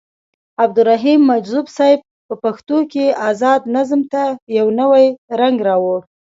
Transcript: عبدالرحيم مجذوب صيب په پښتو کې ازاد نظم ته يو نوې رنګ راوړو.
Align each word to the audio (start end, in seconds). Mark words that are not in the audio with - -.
عبدالرحيم 0.63 1.19
مجذوب 1.31 1.65
صيب 1.77 1.99
په 2.27 2.35
پښتو 2.43 2.77
کې 2.91 3.05
ازاد 3.29 3.61
نظم 3.75 4.01
ته 4.11 4.23
يو 4.57 4.67
نوې 4.79 5.05
رنګ 5.39 5.57
راوړو. 5.67 5.99